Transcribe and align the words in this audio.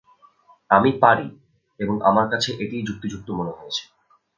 আমি 0.69 0.91
পারি, 1.03 1.27
এবং 1.79 1.95
আমার 2.09 2.25
কাছে 2.29 2.49
এটিই 2.63 2.85
যুক্তিযুক্ত 2.87 3.27
মনে 3.39 3.53
হয়েছে। 3.57 3.83